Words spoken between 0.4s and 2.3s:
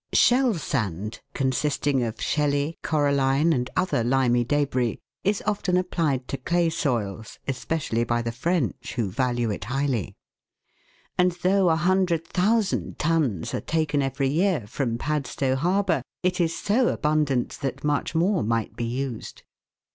sand" (consisting of